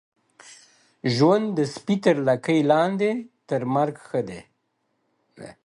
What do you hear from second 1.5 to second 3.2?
د سپي تر لکۍ لاندي،